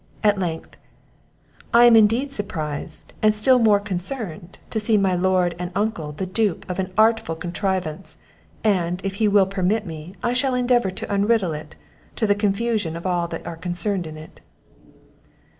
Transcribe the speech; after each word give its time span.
At 0.23 0.39
length 0.39 0.77
"I 1.75 1.85
am 1.85 1.95
indeed 1.95 2.33
surprised, 2.33 3.13
and 3.21 3.35
still 3.35 3.59
more 3.59 3.79
concerned, 3.79 4.57
to 4.71 4.79
see 4.79 4.97
my 4.97 5.13
lord 5.13 5.53
and 5.59 5.71
uncle 5.75 6.11
the 6.11 6.25
dupe 6.25 6.67
of 6.67 6.79
an 6.79 6.91
artful 6.97 7.35
contrivance; 7.35 8.17
and, 8.63 8.99
if 9.05 9.17
he 9.21 9.27
will 9.27 9.45
permit 9.45 9.85
me, 9.85 10.15
I 10.23 10.33
shall 10.33 10.55
endeavour 10.55 10.89
to 10.89 11.05
unriddle 11.13 11.53
it, 11.53 11.75
to 12.15 12.25
the 12.25 12.33
confusion 12.33 12.97
of 12.97 13.05
all 13.05 13.27
that 13.27 13.45
are 13.45 13.55
concerned 13.55 14.07
in 14.07 14.17
it." 14.17 14.41